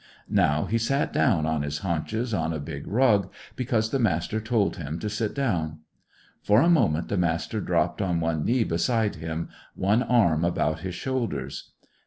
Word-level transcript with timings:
Now 0.31 0.65
he 0.65 0.79
sat 0.79 1.13
down 1.13 1.45
on 1.45 1.61
his 1.61 1.77
haunches 1.85 2.33
on 2.33 2.53
a 2.53 2.59
big 2.59 2.87
rug, 2.87 3.31
because 3.55 3.91
the 3.91 3.99
Master 3.99 4.39
told 4.41 4.77
him 4.77 4.97
to 4.97 5.11
sit 5.11 5.35
down. 5.35 5.81
For 6.41 6.59
a 6.59 6.69
moment 6.71 7.07
the 7.09 7.17
Master 7.17 7.61
dropped 7.61 8.01
on 8.01 8.19
one 8.19 8.43
knee 8.43 8.63
beside 8.63 9.17
him, 9.17 9.49
one 9.75 10.01
arm 10.01 10.43
about 10.43 10.79
his 10.79 10.95
shoulders. 10.95 11.73